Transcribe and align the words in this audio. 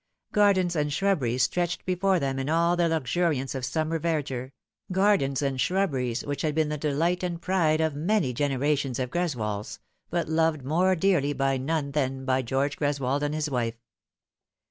Gardens 0.31 0.75
and 0.75 0.91
shrubberies 0.91 1.43
stretched 1.43 1.85
before 1.85 2.19
them 2.19 2.39
in 2.39 2.49
all 2.49 2.75
their 2.75 2.89
luxuriance 2.89 3.53
of 3.53 3.63
summer 3.63 3.99
verdure, 3.99 4.51
gardens 4.91 5.43
and 5.43 5.61
shrubberies 5.61 6.25
which 6.25 6.41
had 6.41 6.55
been 6.55 6.69
the 6.69 6.77
delight 6.79 7.21
and 7.21 7.39
pride 7.39 7.79
of 7.81 7.93
many 7.95 8.33
generations 8.33 8.97
of 8.97 9.11
Greswolds, 9.11 9.77
but 10.09 10.27
loved 10.27 10.63
more 10.65 10.95
dearly 10.95 11.33
by 11.33 11.57
none 11.57 11.91
than 11.91 12.25
by 12.25 12.41
George 12.41 12.77
Greswold 12.77 13.21
and 13.21 13.35
his 13.35 13.47
wife. 13.47 13.75